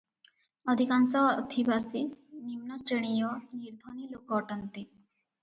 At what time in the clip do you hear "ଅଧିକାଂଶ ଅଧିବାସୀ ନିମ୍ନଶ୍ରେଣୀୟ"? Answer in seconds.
0.73-3.31